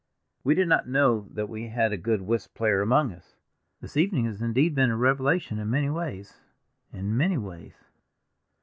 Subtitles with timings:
[0.43, 3.35] "We did not know that we had a good whist player among us.
[3.81, 7.75] This evening has indeed been a revelation in many ways—in many ways.